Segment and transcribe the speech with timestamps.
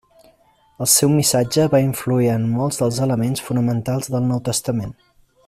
[0.85, 4.99] El seu missatge va influir en molts dels elements fonamentals del Nou Testament.